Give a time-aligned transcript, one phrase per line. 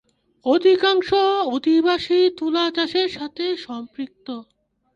[0.45, 1.09] অধিকাংশ
[1.47, 4.27] অধিবাসী তুলা চাষের সাথে সম্পৃক্ত।